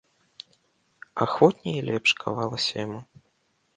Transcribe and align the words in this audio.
Ахвотней 1.25 1.77
і 1.81 1.85
лепш 1.91 2.11
кавалася 2.25 2.73
яму. 2.85 2.99